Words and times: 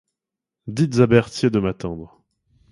Dites 0.65 0.97
à 0.97 1.05
Berthier 1.05 1.51
de 1.51 1.59
m'attendre. 1.59 2.23